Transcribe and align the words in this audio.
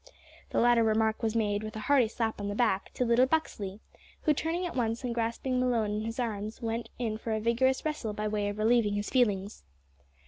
The 0.49 0.59
latter 0.59 0.83
remark 0.83 1.21
was 1.21 1.35
made, 1.35 1.61
with 1.61 1.75
a 1.75 1.81
hearty 1.81 2.07
slap 2.07 2.41
on 2.41 2.47
the 2.47 2.55
back, 2.55 2.91
to 2.95 3.05
little 3.05 3.27
Buxley, 3.27 3.81
who, 4.23 4.33
turning 4.33 4.65
at 4.65 4.75
once 4.75 5.03
and 5.03 5.13
grasping 5.13 5.59
Malone 5.59 5.91
in 5.91 6.01
his 6.05 6.19
arms, 6.19 6.59
went 6.59 6.89
in 6.97 7.19
for 7.19 7.33
a 7.33 7.39
vigorous 7.39 7.85
wrestle 7.85 8.13
by 8.13 8.27
way 8.27 8.49
of 8.49 8.57
relieving 8.57 8.95
his 8.95 9.11
feelings. 9.11 9.63